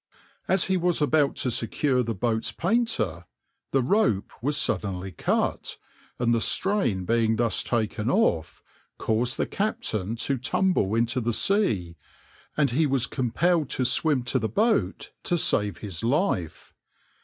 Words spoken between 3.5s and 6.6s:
the rope was suddenly cut, and the